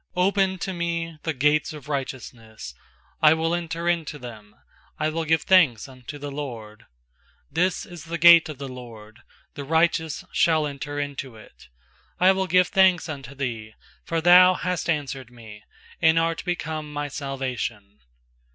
190pen 0.17 0.59
to 0.59 0.73
me 0.73 1.19
the 1.21 1.31
gates 1.31 1.73
of 1.73 1.87
righteous 1.87 2.33
I 3.21 3.35
will 3.35 3.53
enter 3.53 3.87
into 3.87 4.17
them, 4.17 4.55
I 4.97 5.09
will 5.09 5.25
give 5.25 5.43
thanks 5.43 5.87
unto 5.87 6.17
the 6.17 6.31
LORD. 6.31 6.87
20This 7.53 7.85
is 7.85 8.05
the 8.05 8.17
gate 8.17 8.49
of 8.49 8.57
the 8.57 8.67
LORD; 8.67 9.19
The 9.53 9.63
righteous 9.63 10.25
shall 10.31 10.65
enter 10.65 10.99
into 10.99 11.35
it. 11.35 11.67
S61 12.19 12.33
118 12.33 12.33
21 12.33 12.33
PSALMS 12.33 12.33
21I 12.33 12.35
will 12.37 12.47
give 12.47 12.67
thanks 12.69 13.09
unto 13.09 13.35
Thee, 13.35 13.73
for 14.03 14.21
Thou 14.21 14.53
hast 14.55 14.89
answered 14.89 15.29
me, 15.29 15.63
And 16.01 16.17
art 16.17 16.43
become 16.45 16.91
my 16.91 17.07
salvation. 17.07 17.99